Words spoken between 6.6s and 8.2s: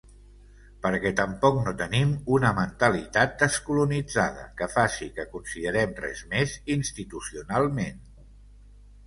institucionalment.